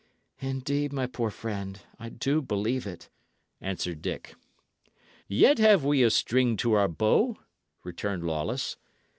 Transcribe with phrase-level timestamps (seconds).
[0.39, 3.11] "Indeed, my poor friend, I do believe it,"
[3.61, 4.33] answered Dick.
[5.27, 7.37] "Yet have we a string to our bow,"
[7.83, 8.77] returned Lawless.